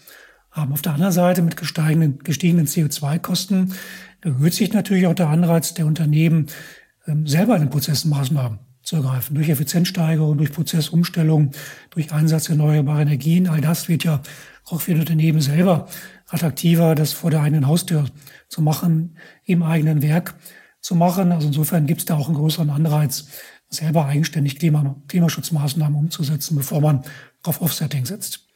[0.52, 0.72] haben.
[0.72, 3.74] Auf der anderen Seite mit gestiegenen, gestiegenen CO2-Kosten
[4.22, 6.48] erhöht sich natürlich auch der Anreiz der Unternehmen,
[7.08, 9.36] ähm, selber in den Prozessen Maßnahmen zu ergreifen.
[9.36, 11.52] Durch Effizienzsteigerung, durch Prozessumstellung,
[11.90, 13.48] durch Einsatz erneuerbarer Energien.
[13.48, 14.22] All das wird ja
[14.65, 15.88] auch für die Unternehmen selber
[16.28, 18.06] attraktiver, das vor der eigenen Haustür
[18.47, 20.36] zu machen, im eigenen Werk
[20.80, 21.32] zu machen.
[21.32, 23.28] Also insofern gibt es da auch einen größeren Anreiz,
[23.69, 27.04] selber eigenständig Klima Klimaschutzmaßnahmen umzusetzen, bevor man
[27.43, 28.47] auf Offsetting setzt.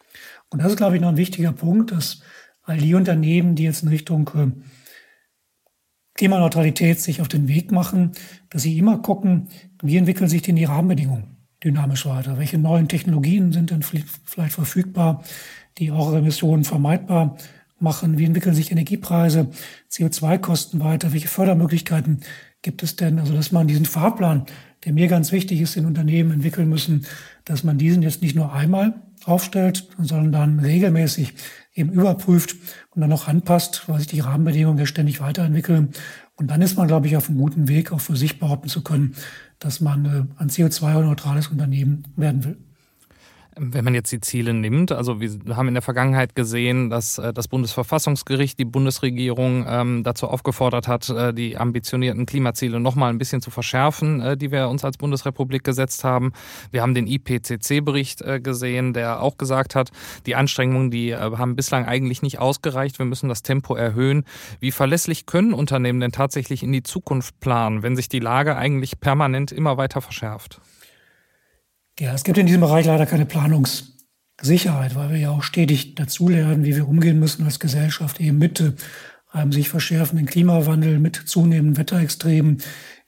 [0.49, 2.21] Und das ist, glaube ich, noch ein wichtiger Punkt, dass
[2.63, 4.51] all die Unternehmen, die jetzt in Richtung äh,
[6.15, 8.11] Klimaneutralität sich auf den Weg machen,
[8.49, 9.49] dass sie immer gucken,
[9.81, 12.37] wie entwickeln sich denn die Rahmenbedingungen dynamisch weiter?
[12.37, 15.23] Welche neuen Technologien sind denn vielleicht verfügbar?
[15.77, 17.37] Die auch Emissionen vermeidbar
[17.79, 18.17] machen?
[18.17, 19.49] Wie entwickeln sich Energiepreise,
[19.91, 21.13] CO2-Kosten weiter?
[21.13, 22.21] Welche Fördermöglichkeiten
[22.61, 23.19] gibt es denn?
[23.19, 24.45] Also, dass man diesen Fahrplan,
[24.83, 27.05] der mir ganz wichtig ist, in Unternehmen entwickeln müssen,
[27.43, 31.33] dass man diesen jetzt nicht nur einmal aufstellt, sondern dann regelmäßig
[31.73, 32.55] eben überprüft
[32.91, 35.89] und dann noch anpasst, weil sich die Rahmenbedingungen ja ständig weiterentwickeln.
[36.35, 38.81] Und dann ist man, glaube ich, auf einem guten Weg, auch für sich behaupten zu
[38.81, 39.15] können,
[39.59, 42.57] dass man äh, ein CO2-neutrales Unternehmen werden will.
[43.57, 47.31] Wenn man jetzt die Ziele nimmt, also wir haben in der Vergangenheit gesehen, dass äh,
[47.31, 53.41] das Bundesverfassungsgericht die Bundesregierung ähm, dazu aufgefordert hat, äh, die ambitionierten Klimaziele nochmal ein bisschen
[53.41, 56.33] zu verschärfen, äh, die wir uns als Bundesrepublik gesetzt haben.
[56.71, 59.91] Wir haben den IPCC-Bericht gesehen, der auch gesagt hat,
[60.25, 62.99] die Anstrengungen, die haben bislang eigentlich nicht ausgereicht.
[62.99, 64.25] Wir müssen das Tempo erhöhen.
[64.59, 68.99] Wie verlässlich können Unternehmen denn tatsächlich in die Zukunft planen, wenn sich die Lage eigentlich
[68.99, 70.59] permanent immer weiter verschärft?
[71.97, 76.65] Ja, es gibt in diesem Bereich leider keine Planungssicherheit, weil wir ja auch stetig dazulernen,
[76.65, 78.61] wie wir umgehen müssen als Gesellschaft eben mit
[79.31, 82.61] einem sich verschärfenden Klimawandel, mit zunehmenden Wetterextremen,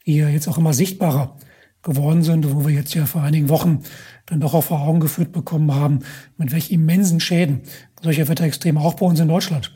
[0.06, 1.36] die ja jetzt auch immer sichtbarer
[1.82, 3.84] geworden sind, wo wir jetzt ja vor einigen Wochen
[4.26, 6.00] dann doch auch vor Augen geführt bekommen haben,
[6.38, 7.63] mit welchen immensen Schäden
[8.02, 9.73] solche Wetterextreme auch bei uns in Deutschland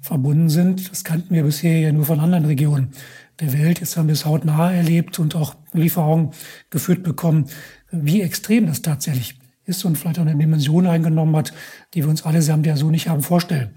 [0.00, 0.88] verbunden sind.
[0.88, 2.92] Das kannten wir bisher ja nur von anderen Regionen
[3.40, 3.80] der Welt.
[3.80, 6.30] Jetzt haben wir es hautnah erlebt und auch Lieferungen
[6.70, 7.46] geführt bekommen,
[7.92, 11.52] wie extrem das tatsächlich ist und vielleicht auch eine Dimension eingenommen hat,
[11.94, 13.70] die wir uns allesamt ja so nicht haben vorstellen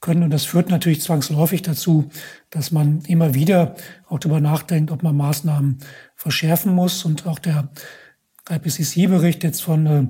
[0.00, 0.22] können.
[0.22, 2.10] Und das führt natürlich zwangsläufig dazu,
[2.50, 3.74] dass man immer wieder
[4.08, 5.78] auch darüber nachdenkt, ob man Maßnahmen
[6.16, 7.04] verschärfen muss.
[7.04, 7.68] Und auch der
[8.48, 10.06] IPCC-Bericht jetzt von äh,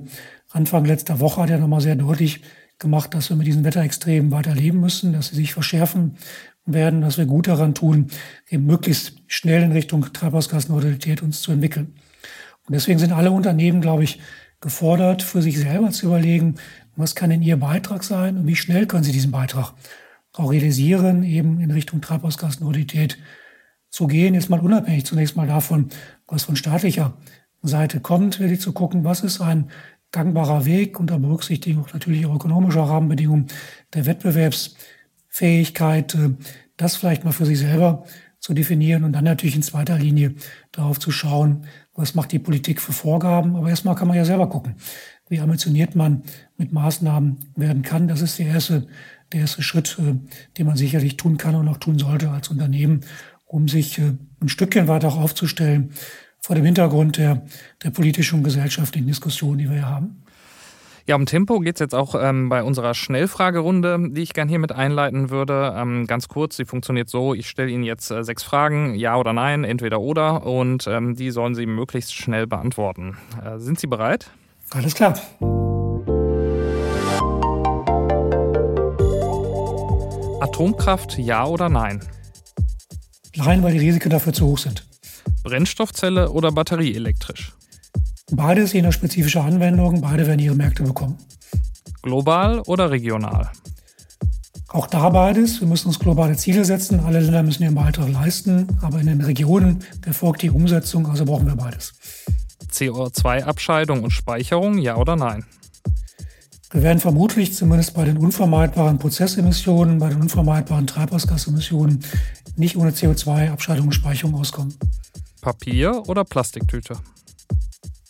[0.51, 2.41] Anfang letzter Woche hat ja nochmal sehr deutlich
[2.79, 6.15] gemacht, dass wir mit diesen Wetterextremen weiter leben müssen, dass sie sich verschärfen
[6.65, 8.07] werden, dass wir gut daran tun,
[8.49, 11.95] eben möglichst schnell in Richtung Treibhausgasneutralität uns zu entwickeln.
[12.69, 14.19] Und deswegen sind alle Unternehmen, glaube ich,
[14.61, 16.57] gefordert, für sich selber zu überlegen,
[16.95, 19.73] was kann denn ihr Beitrag sein und wie schnell können sie diesen Beitrag
[20.33, 23.17] auch realisieren, eben in Richtung Treibhausgasneutralität
[23.89, 24.35] zu gehen.
[24.35, 25.89] Jetzt mal unabhängig zunächst mal davon,
[26.27, 27.17] was von staatlicher
[27.63, 29.71] Seite kommt, wirklich zu gucken, was ist ein
[30.11, 33.47] gangbarer Weg unter Berücksichtigung natürlich auch ökonomischer Rahmenbedingungen
[33.95, 36.35] der Wettbewerbsfähigkeit, äh,
[36.77, 38.05] das vielleicht mal für sich selber
[38.39, 40.33] zu definieren und dann natürlich in zweiter Linie
[40.71, 43.55] darauf zu schauen, was macht die Politik für Vorgaben.
[43.55, 44.75] Aber erstmal kann man ja selber gucken,
[45.27, 46.23] wie ambitioniert man
[46.57, 48.07] mit Maßnahmen werden kann.
[48.07, 48.87] Das ist der erste,
[49.33, 50.15] der erste Schritt, äh,
[50.57, 53.01] den man sicherlich tun kann und auch tun sollte als Unternehmen,
[53.45, 55.91] um sich äh, ein Stückchen weiter aufzustellen
[56.41, 57.43] vor dem Hintergrund der,
[57.83, 60.23] der politischen und gesellschaftlichen Diskussion, die wir hier haben.
[61.09, 64.59] Ja, um Tempo geht es jetzt auch ähm, bei unserer Schnellfragerunde, die ich gerne hier
[64.59, 65.73] mit einleiten würde.
[65.75, 69.33] Ähm, ganz kurz, sie funktioniert so, ich stelle Ihnen jetzt äh, sechs Fragen, ja oder
[69.33, 73.17] nein, entweder oder, und ähm, die sollen Sie möglichst schnell beantworten.
[73.43, 74.29] Äh, sind Sie bereit?
[74.69, 75.19] Alles klar.
[80.41, 82.07] Atomkraft, ja oder nein?
[83.35, 84.85] Nein, weil die Risiken dafür zu hoch sind.
[85.41, 87.53] Brennstoffzelle oder batterieelektrisch?
[88.31, 91.17] Beides je nach spezifischer Anwendung, beide werden ihre Märkte bekommen.
[92.01, 93.51] Global oder regional?
[94.71, 95.61] Auch da beides.
[95.61, 96.99] Wir müssen uns globale Ziele setzen.
[96.99, 98.67] Alle Länder müssen ihren Beitrag leisten.
[98.81, 101.93] Aber in den Regionen erfolgt die Umsetzung, also brauchen wir beides.
[102.71, 105.43] CO2-Abscheidung und Speicherung, ja oder nein?
[106.71, 112.03] Wir werden vermutlich zumindest bei den unvermeidbaren Prozessemissionen, bei den unvermeidbaren Treibhausgasemissionen
[112.55, 114.75] nicht ohne CO2-Abscheidung und Speicherung auskommen.
[115.41, 116.97] Papier oder Plastiktüte?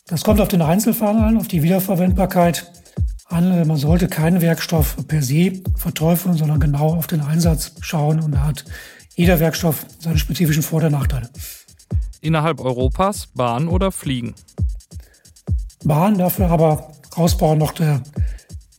[0.10, 2.72] Das kommt auf den Einzelfall an, auf die Wiederverwendbarkeit
[3.28, 3.68] an.
[3.68, 8.20] Man sollte keinen Werkstoff per se verteufeln, sondern genau auf den Einsatz schauen.
[8.20, 8.66] Und da hat
[9.16, 11.30] jeder Werkstoff seine spezifischen Vor- und Nachteile.
[12.22, 14.34] Innerhalb Europas Bahn oder Fliegen?
[15.84, 18.02] Bahn, dafür aber Ausbau noch der,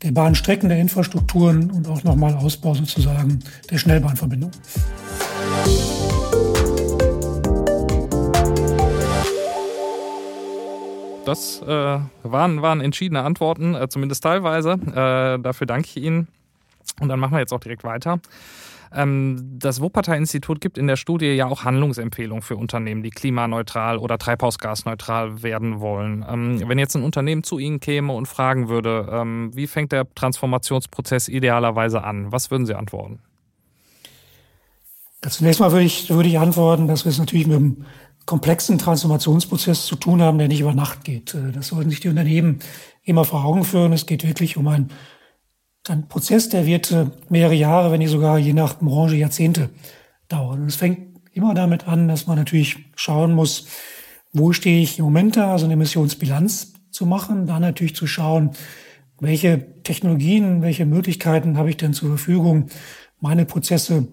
[0.02, 3.38] der Bahnstrecken, der Infrastrukturen und auch nochmal Ausbau sozusagen
[3.70, 4.50] der Schnellbahnverbindung.
[11.30, 14.72] Das äh, waren, waren entschiedene Antworten, äh, zumindest teilweise.
[14.72, 16.26] Äh, dafür danke ich Ihnen.
[17.00, 18.18] Und dann machen wir jetzt auch direkt weiter.
[18.92, 24.18] Ähm, das Wuppertal-Institut gibt in der Studie ja auch Handlungsempfehlungen für Unternehmen, die klimaneutral oder
[24.18, 26.26] treibhausgasneutral werden wollen.
[26.28, 30.12] Ähm, wenn jetzt ein Unternehmen zu Ihnen käme und fragen würde, ähm, wie fängt der
[30.12, 33.20] Transformationsprozess idealerweise an, was würden Sie antworten?
[35.28, 37.84] Zunächst mal würde ich, würde ich antworten, dass wir es natürlich mit einem
[38.30, 41.34] komplexen Transformationsprozess zu tun haben, der nicht über Nacht geht.
[41.34, 42.60] Äh, das sollten sich die Unternehmen
[43.02, 43.92] immer vor Augen führen.
[43.92, 44.90] Es geht wirklich um ein
[45.88, 49.70] ein Prozess, der wird äh, mehrere Jahre, wenn nicht sogar je nach Branche Jahrzehnte
[50.28, 50.62] dauern.
[50.62, 53.66] Und es fängt immer damit an, dass man natürlich schauen muss,
[54.32, 58.50] wo stehe ich im Moment da, also eine Emissionsbilanz zu machen, dann natürlich zu schauen,
[59.18, 62.66] welche Technologien, welche Möglichkeiten habe ich denn zur Verfügung,
[63.18, 64.06] meine Prozesse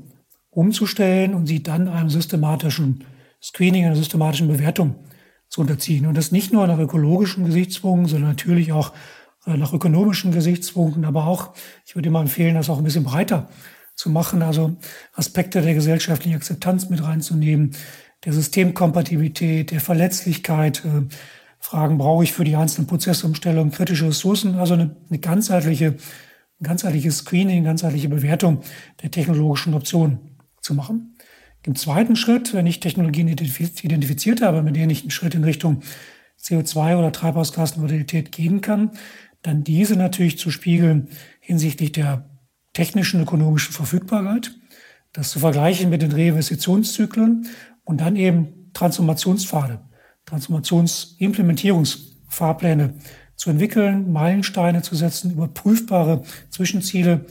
[0.50, 3.04] umzustellen und sie dann einem systematischen
[3.42, 4.96] Screening, einer systematischen Bewertung
[5.50, 6.06] zu unterziehen.
[6.06, 8.94] Und das nicht nur nach ökologischen Gesichtspunkten, sondern natürlich auch
[9.46, 11.54] äh, nach ökonomischen Gesichtspunkten, aber auch,
[11.86, 13.50] ich würde immer empfehlen, das auch ein bisschen breiter
[13.96, 14.76] zu machen, also
[15.14, 17.72] Aspekte der gesellschaftlichen Akzeptanz mit reinzunehmen,
[18.26, 21.08] der Systemkompatibilität, der Verletzlichkeit, äh,
[21.60, 25.96] Fragen brauche ich für die einzelnen Prozessumstellungen, kritische Ressourcen, also eine, eine ganzheitliche,
[26.60, 28.62] ein ganzheitliches Screening, ganzheitliche Bewertung
[29.02, 31.17] der technologischen Optionen zu machen.
[31.68, 35.82] Im zweiten Schritt, wenn ich Technologien identifiziert habe, mit denen ich einen Schritt in Richtung
[36.42, 38.92] CO2 oder Treibhausgasneutralität gehen kann,
[39.42, 41.10] dann diese natürlich zu spiegeln
[41.42, 42.30] hinsichtlich der
[42.72, 44.56] technischen, ökonomischen Verfügbarkeit,
[45.12, 47.48] das zu vergleichen mit den Reinvestitionszyklen
[47.84, 49.82] und dann eben Transformationspfade,
[50.26, 52.94] Transformationsimplementierungsfahrpläne
[53.36, 57.26] zu entwickeln, Meilensteine zu setzen, überprüfbare Zwischenziele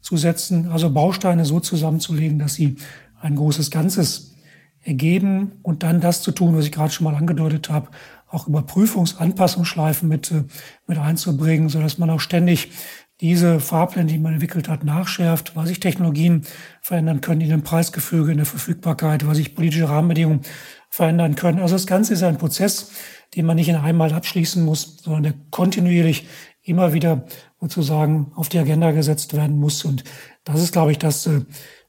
[0.00, 2.78] zu setzen, also Bausteine so zusammenzulegen, dass sie
[3.20, 4.34] ein großes Ganzes
[4.82, 7.88] ergeben und dann das zu tun, was ich gerade schon mal angedeutet habe,
[8.28, 10.44] auch Überprüfungsanpassungsschleifen mit, äh,
[10.86, 12.70] mit einzubringen, so dass man auch ständig
[13.20, 16.42] diese Fahrpläne, die man entwickelt hat, nachschärft, was sich Technologien
[16.82, 20.42] verändern können in dem Preisgefüge, in der Verfügbarkeit, was sich politische Rahmenbedingungen
[20.90, 21.60] verändern können.
[21.60, 22.92] Also das Ganze ist ein Prozess,
[23.34, 26.26] den man nicht in einmal abschließen muss, sondern der kontinuierlich
[26.62, 27.24] immer wieder
[27.60, 29.84] sozusagen auf die Agenda gesetzt werden muss.
[29.84, 30.04] Und
[30.44, 31.40] das ist, glaube ich, das, äh,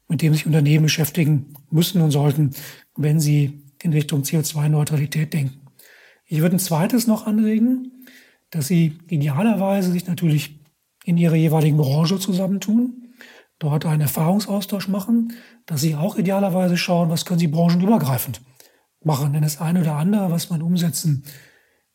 [0.07, 2.51] mit dem sich Unternehmen beschäftigen müssen und sollten,
[2.95, 5.61] wenn sie in Richtung CO2-Neutralität denken.
[6.25, 8.05] Ich würde ein zweites noch anregen,
[8.49, 10.59] dass sie idealerweise sich natürlich
[11.03, 13.13] in ihrer jeweiligen Branche zusammentun,
[13.59, 15.33] dort einen Erfahrungsaustausch machen,
[15.65, 18.41] dass sie auch idealerweise schauen, was können sie branchenübergreifend
[19.03, 19.33] machen.
[19.33, 21.23] Denn das eine oder andere, was man umsetzen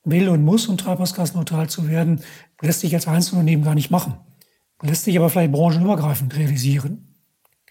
[0.05, 2.21] will und muss, um treibhausgasneutral zu werden,
[2.61, 4.15] lässt sich als Einzelunternehmen gar nicht machen.
[4.81, 7.12] Lässt sich aber vielleicht branchenübergreifend realisieren.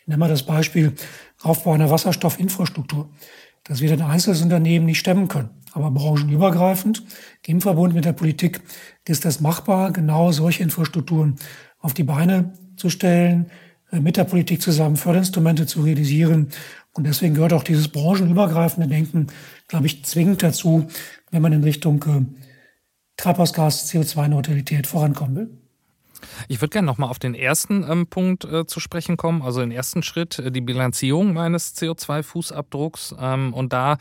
[0.02, 0.94] Ich nenne mal das Beispiel
[1.42, 3.10] Aufbau einer Wasserstoffinfrastruktur,
[3.64, 5.50] das wir ein einzelnes Unternehmen nicht stemmen können.
[5.74, 7.04] Aber branchenübergreifend,
[7.46, 8.62] im Verbund mit der Politik,
[9.08, 11.36] ist es machbar, genau solche Infrastrukturen
[11.80, 13.52] auf die Beine zu stellen,
[13.92, 16.50] äh, mit der Politik zusammen Förderinstrumente zu realisieren.
[16.94, 19.28] Und deswegen gehört auch dieses branchenübergreifende Denken,
[19.68, 20.88] glaube ich, zwingend dazu,
[21.30, 22.26] wenn man in Richtung äh,
[23.18, 25.61] Treibhausgas, CO2-Neutralität vorankommen will.
[26.48, 29.72] Ich würde gerne nochmal auf den ersten ähm, Punkt äh, zu sprechen kommen, also den
[29.72, 33.16] ersten Schritt, äh, die Bilanzierung meines CO2-Fußabdrucks.
[33.20, 33.98] Ähm, und da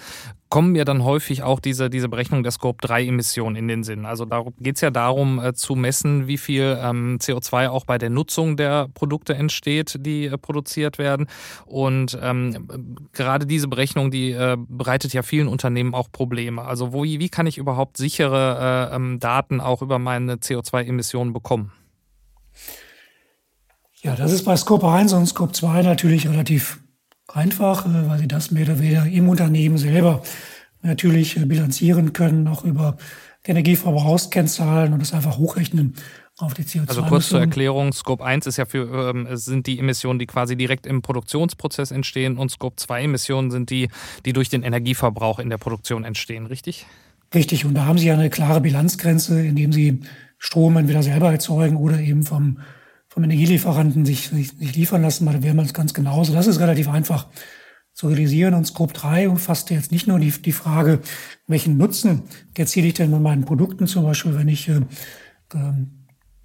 [0.51, 4.05] kommen mir dann häufig auch diese, diese Berechnung der Scope-3-Emissionen in den Sinn.
[4.05, 7.99] Also da geht es ja darum äh, zu messen, wie viel ähm, CO2 auch bei
[7.99, 11.29] der Nutzung der Produkte entsteht, die äh, produziert werden.
[11.67, 16.63] Und ähm, gerade diese Berechnung, die äh, bereitet ja vielen Unternehmen auch Probleme.
[16.63, 21.73] Also wo, wie kann ich überhaupt sichere äh, ähm, Daten auch über meine CO2-Emissionen bekommen?
[24.03, 26.81] Ja, das ist bei Scope 1 und Scope 2 natürlich relativ
[27.29, 30.23] einfach, äh, weil sie das mehr oder weniger im Unternehmen selber
[30.83, 32.97] natürlich äh, bilanzieren können, auch über
[33.45, 35.95] Energieverbrauchskennzahlen und das einfach hochrechnen
[36.39, 36.89] auf die CO2.
[36.89, 40.57] Also kurz zur Erklärung, Scope 1 ist ja für, ähm, sind die Emissionen, die quasi
[40.57, 43.89] direkt im Produktionsprozess entstehen und Scope 2 Emissionen sind die,
[44.25, 46.87] die durch den Energieverbrauch in der Produktion entstehen, richtig?
[47.35, 50.01] Richtig, und da haben Sie ja eine klare Bilanzgrenze, indem Sie
[50.39, 52.59] Strom entweder selber erzeugen oder eben vom
[53.21, 56.33] vom Energielieferanten sich, sich, sich liefern lassen, weil da wäre man es ganz genauso.
[56.33, 57.27] Das ist relativ einfach
[57.93, 58.55] zu realisieren.
[58.55, 61.01] Und Scope 3 umfasst jetzt nicht nur die, die Frage,
[61.47, 62.23] welchen Nutzen
[62.57, 64.81] erziele ich denn mit meinen Produkten, zum Beispiel wenn ich äh,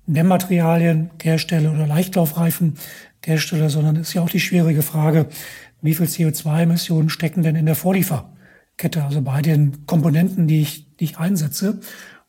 [0.05, 2.75] Dämmmaterialien herstelle oder Leichtlaufreifen
[3.23, 5.27] herstelle, sondern ist ja auch die schwierige Frage,
[5.81, 11.05] wie viel CO2-Emissionen stecken denn in der Vorlieferkette, also bei den Komponenten, die ich, die
[11.05, 11.79] ich einsetze.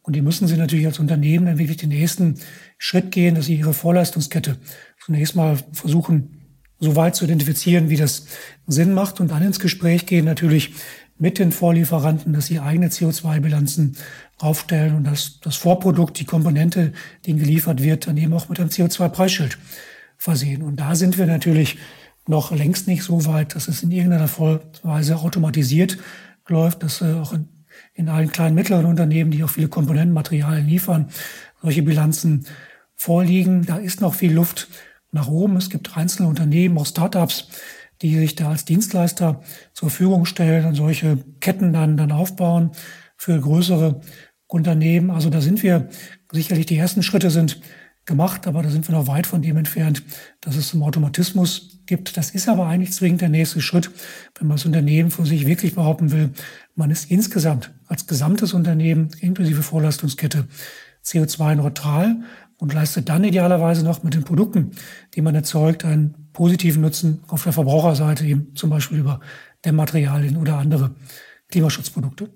[0.06, 2.36] Und die müssen Sie natürlich als Unternehmen dann wirklich den nächsten
[2.78, 4.56] Schritt gehen, dass Sie Ihre Vorleistungskette
[5.04, 6.42] zunächst mal versuchen,
[6.78, 8.26] so weit zu identifizieren, wie das
[8.68, 10.74] Sinn macht und dann ins Gespräch gehen natürlich
[11.18, 13.96] mit den Vorlieferanten, dass sie eigene CO2-Bilanzen
[14.38, 16.92] aufstellen und dass das Vorprodukt, die Komponente,
[17.24, 19.56] die geliefert wird, dann eben auch mit einem CO2-Preisschild
[20.18, 20.62] versehen.
[20.62, 21.78] Und da sind wir natürlich
[22.28, 24.28] noch längst nicht so weit, dass es in irgendeiner
[24.82, 25.96] Weise automatisiert
[26.48, 27.48] läuft, dass äh, auch in
[27.96, 31.08] in allen kleinen, mittleren Unternehmen, die auch viele Komponentenmaterialien liefern,
[31.62, 32.46] solche Bilanzen
[32.94, 33.64] vorliegen.
[33.64, 34.68] Da ist noch viel Luft
[35.12, 35.56] nach oben.
[35.56, 37.48] Es gibt einzelne Unternehmen, auch Startups,
[38.02, 39.40] die sich da als Dienstleister
[39.72, 42.72] zur Verfügung stellen und solche Ketten dann, dann aufbauen
[43.16, 44.02] für größere
[44.46, 45.10] Unternehmen.
[45.10, 45.88] Also da sind wir
[46.30, 47.60] sicherlich die ersten Schritte sind
[48.04, 50.02] gemacht, aber da sind wir noch weit von dem entfernt,
[50.42, 52.16] dass es zum Automatismus gibt.
[52.16, 53.90] Das ist aber eigentlich zwingend der nächste Schritt,
[54.38, 56.30] wenn man das Unternehmen für sich wirklich behaupten will,
[56.74, 60.46] man ist insgesamt als gesamtes Unternehmen inklusive Vorleistungskette
[61.04, 62.16] CO2-neutral
[62.58, 64.72] und leistet dann idealerweise noch mit den Produkten,
[65.14, 69.20] die man erzeugt, einen positiven Nutzen auf der Verbraucherseite, eben zum Beispiel über
[69.64, 70.94] Dämmmaterialien oder andere
[71.48, 72.28] Klimaschutzprodukte.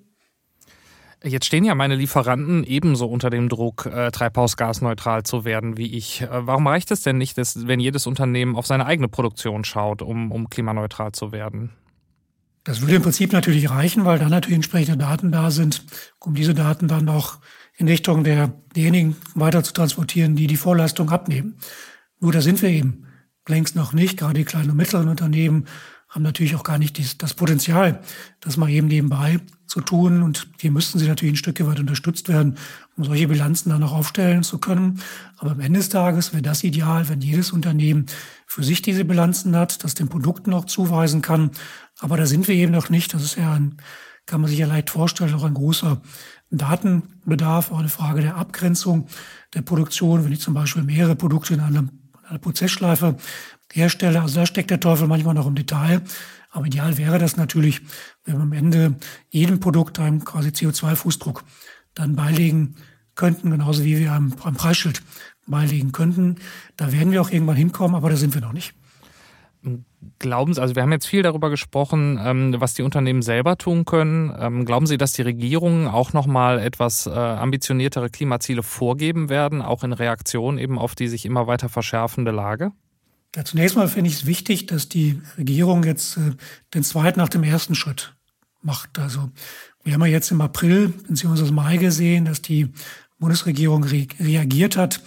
[1.23, 6.23] Jetzt stehen ja meine Lieferanten ebenso unter dem Druck, äh, treibhausgasneutral zu werden wie ich.
[6.23, 10.01] Äh, warum reicht es denn nicht, dass, wenn jedes Unternehmen auf seine eigene Produktion schaut,
[10.01, 11.71] um, um klimaneutral zu werden?
[12.65, 15.85] Das würde im Prinzip natürlich reichen, weil dann natürlich entsprechende Daten da sind,
[16.21, 17.39] um diese Daten dann auch
[17.77, 21.57] in Richtung der, derjenigen weiter zu transportieren, die die Vorleistung abnehmen.
[22.19, 23.07] Nur da sind wir eben
[23.49, 24.19] längst noch nicht.
[24.19, 25.67] Gerade die kleinen und mittleren Unternehmen
[26.11, 28.01] haben natürlich auch gar nicht dies, das Potenzial,
[28.41, 30.23] das mal eben nebenbei zu tun.
[30.23, 32.57] Und hier müssten sie natürlich ein Stück weit unterstützt werden,
[32.97, 35.01] um solche Bilanzen dann auch aufstellen zu können.
[35.39, 38.07] Aber am Ende des Tages wäre das ideal, wenn jedes Unternehmen
[38.47, 41.53] für sich diese Bilanzen hat, das den Produkten auch zuweisen kann.
[42.01, 43.15] Aber da sind wir eben noch nicht.
[43.15, 43.77] Das ist ja ein,
[44.27, 46.03] kann man sich ja leicht vorstellen, auch ein großer
[46.51, 49.07] Datenbedarf, auch eine Frage der Abgrenzung
[49.55, 50.25] der Produktion.
[50.25, 51.85] Wenn ich zum Beispiel mehrere Produkte in einer,
[52.29, 53.17] einer Prozessschleife
[53.73, 56.03] herstelle, also da steckt der Teufel manchmal noch im Detail.
[56.51, 57.81] Aber ideal wäre das natürlich,
[58.25, 58.97] wenn wir am Ende
[59.29, 61.45] jedem Produkt einen quasi CO2-Fußdruck
[61.95, 62.77] dann beilegen
[63.15, 65.03] könnten, genauso wie wir am, am Preisschild
[65.47, 66.37] beilegen könnten.
[66.77, 68.75] Da werden wir auch irgendwann hinkommen, aber da sind wir noch nicht.
[70.19, 73.85] Glauben Sie, also wir haben jetzt viel darüber gesprochen, ähm, was die Unternehmen selber tun
[73.85, 74.35] können.
[74.39, 79.85] Ähm, glauben Sie, dass die Regierungen auch nochmal etwas äh, ambitioniertere Klimaziele vorgeben werden, auch
[79.85, 82.73] in Reaktion eben auf die sich immer weiter verschärfende Lage?
[83.37, 86.33] Ja, zunächst mal finde ich es wichtig, dass die Regierung jetzt äh,
[86.75, 88.17] den zweiten nach dem ersten Schritt
[88.61, 88.99] macht.
[88.99, 89.31] Also
[89.85, 91.53] wir haben ja jetzt im April bzw.
[91.53, 92.73] Mai gesehen, dass die
[93.19, 95.01] Bundesregierung re reagiert hat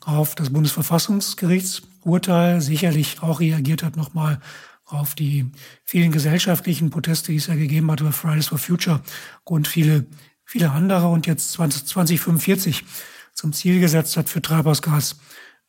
[0.00, 4.40] auf das Bundesverfassungsgerichtsurteil, sicherlich auch reagiert hat nochmal
[4.84, 5.50] auf die
[5.84, 9.00] vielen gesellschaftlichen Proteste, die es ja gegeben hat über Fridays for Future
[9.44, 10.06] und viele,
[10.44, 12.84] viele andere und jetzt 20, 2045
[13.32, 14.42] zum Ziel gesetzt hat für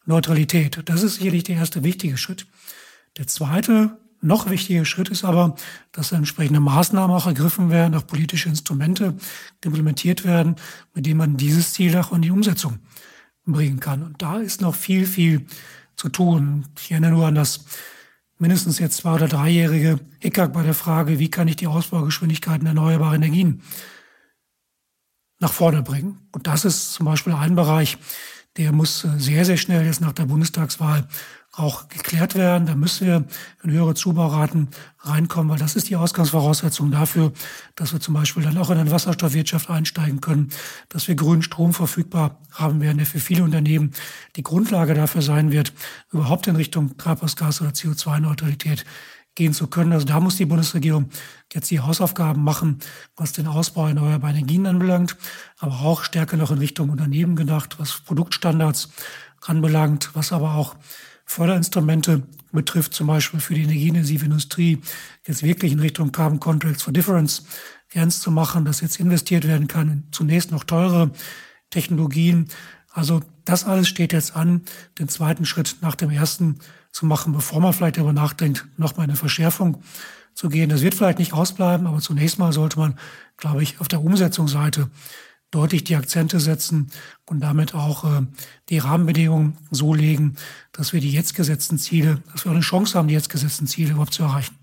[0.05, 0.81] Treibhausgasneutralität.
[0.85, 2.47] Das ist sicherlich der erste wichtige Schritt.
[3.17, 5.55] Der zweite noch wichtige Schritt ist aber,
[5.91, 9.15] dass entsprechende Maßnahmen auch ergriffen werden, auch politische Instrumente
[9.63, 10.55] implementiert werden,
[10.93, 12.77] mit denen man dieses Ziel auch in die Umsetzung
[13.45, 14.03] bringen kann.
[14.03, 15.47] Und da ist noch viel, viel
[15.95, 16.65] zu tun.
[16.79, 17.65] Ich erinnere nur an das
[18.37, 23.15] mindestens jetzt zwei- oder dreijährige Hickhack bei der Frage, wie kann ich die Ausbaugeschwindigkeiten erneuerbarer
[23.15, 23.63] Energien
[25.39, 26.19] nach vorne bringen.
[26.31, 27.97] Und das ist zum Beispiel ein Bereich,
[28.57, 31.07] der muss sehr, sehr schnell jetzt nach der Bundestagswahl
[31.53, 32.65] auch geklärt werden.
[32.65, 33.25] Da müssen wir
[33.63, 37.33] in höhere Zubauraten reinkommen, weil das ist die Ausgangsvoraussetzung dafür,
[37.75, 40.49] dass wir zum Beispiel dann auch in eine Wasserstoffwirtschaft einsteigen können,
[40.87, 43.91] dass wir grünen Strom verfügbar haben werden, der für viele Unternehmen
[44.37, 45.73] die Grundlage dafür sein wird,
[46.11, 48.85] überhaupt in Richtung Treibhausgas- oder CO2-Neutralität
[49.35, 49.93] gehen zu können.
[49.93, 51.09] Also da muss die Bundesregierung
[51.53, 52.79] jetzt die Hausaufgaben machen,
[53.15, 55.15] was den Ausbau erneuerbarer Energien anbelangt,
[55.59, 58.89] aber auch stärker noch in Richtung Unternehmen gedacht, was Produktstandards
[59.41, 60.75] anbelangt, was aber auch
[61.25, 64.81] Förderinstrumente betrifft, zum Beispiel für die energieintensive Industrie,
[65.25, 67.45] jetzt wirklich in Richtung Carbon Contracts for Difference
[67.93, 71.11] ernst zu machen, dass jetzt investiert werden kann in zunächst noch teure
[71.69, 72.49] Technologien.
[72.91, 74.61] Also das alles steht jetzt an,
[74.99, 76.59] den zweiten Schritt nach dem ersten
[76.91, 79.81] zu machen, bevor man vielleicht darüber nachdenkt, nochmal eine Verschärfung
[80.33, 80.69] zu gehen.
[80.69, 82.97] Das wird vielleicht nicht ausbleiben, aber zunächst mal sollte man,
[83.37, 84.89] glaube ich, auf der Umsetzungsseite
[85.51, 86.89] deutlich die Akzente setzen
[87.25, 88.25] und damit auch äh,
[88.69, 90.37] die Rahmenbedingungen so legen,
[90.71, 93.67] dass wir die jetzt gesetzten Ziele, dass wir auch eine Chance haben, die jetzt gesetzten
[93.67, 94.55] Ziele überhaupt zu erreichen.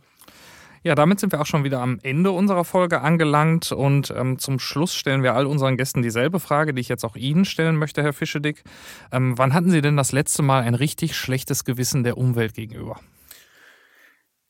[0.89, 4.59] Ja, damit sind wir auch schon wieder am Ende unserer Folge angelangt und ähm, zum
[4.59, 8.03] Schluss stellen wir all unseren Gästen dieselbe Frage, die ich jetzt auch Ihnen stellen möchte,
[8.03, 8.65] Herr Fischedick.
[9.13, 13.01] Ähm, wann hatten Sie denn das letzte Mal ein richtig schlechtes Gewissen der Umwelt gegenüber?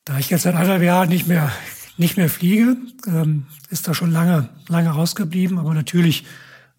[0.04, 1.50] Da ich jetzt seit anderthalb Jahren nicht mehr
[1.96, 2.76] nicht mehr fliege,
[3.08, 5.58] ähm, ist da schon lange, lange rausgeblieben.
[5.58, 6.24] Aber natürlich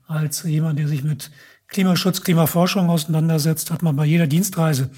[0.07, 1.31] als jemand, der sich mit
[1.67, 4.89] Klimaschutz, Klimaforschung auseinandersetzt, hat man bei jeder Dienstreise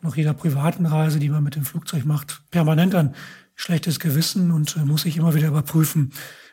[0.00, 3.14] und auch jeder privaten Reise, die man mit dem Flugzeug macht, permanent ein
[3.56, 6.12] schlechtes Gewissen und äh, muss sich immer wieder überprüfen,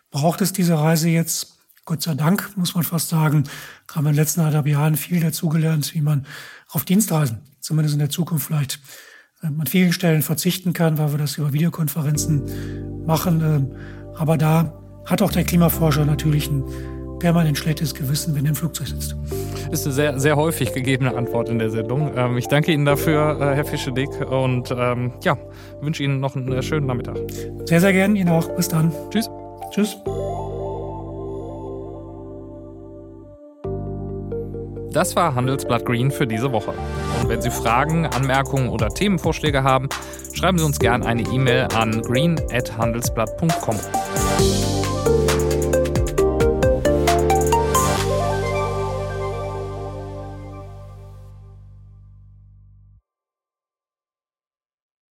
[0.09, 1.59] braucht es diese Reise jetzt?
[1.85, 3.43] Gott sei Dank, muss man fast sagen,
[3.91, 6.25] haben wir in den letzten anderthalb Jahren viel dazugelernt, wie man
[6.69, 8.79] auf Dienstreisen, zumindest in der Zukunft vielleicht,
[9.41, 13.41] äh, an vielen Stellen verzichten kann, weil wir das über Videokonferenzen machen.
[13.41, 13.75] Ähm,
[14.15, 16.63] aber da hat auch der Klimaforscher natürlich ein
[17.23, 19.15] permanent schlechtes Gewissen, wenn er im Flugzeug sitzt.
[19.71, 22.11] Das ist eine sehr, sehr häufig gegebene Antwort in der Sendung.
[22.17, 25.37] Ähm, ich danke Ihnen dafür, äh, Herr Fischedick, und ähm, ja,
[25.79, 27.15] wünsche Ihnen noch einen äh, schönen Nachmittag.
[27.63, 28.19] Sehr, sehr gerne.
[28.19, 28.49] Ihnen auch.
[28.57, 28.91] Bis dann.
[29.09, 29.29] Tschüss.
[29.71, 29.95] Tschüss.
[34.91, 36.73] Das war Handelsblatt Green für diese Woche.
[37.21, 39.87] Und wenn Sie Fragen, Anmerkungen oder Themenvorschläge haben,
[40.33, 43.77] schreiben Sie uns gerne eine E-Mail an green@handelsblatt.com.